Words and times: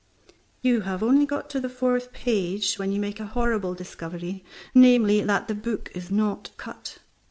You 0.63 0.81
have 0.81 1.03
only 1.03 1.27
got 1.27 1.47
to 1.51 1.59
the 1.59 1.69
fourth 1.69 2.11
page, 2.11 2.79
when 2.79 2.91
you 2.91 2.99
make 2.99 3.19
a 3.19 3.27
horrible 3.27 3.75
discovery 3.75 4.43
namely, 4.73 5.21
that 5.21 5.47
the 5.47 5.53
book 5.53 5.91
is 5.93 6.09
not 6.09 6.49
cut. 6.57 6.97